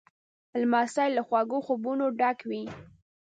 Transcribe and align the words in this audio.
لمسی 0.61 1.07
له 1.17 1.21
خواږه 1.27 1.59
خوبونو 1.65 2.05
ډک 2.19 2.39
وي. 2.49 2.63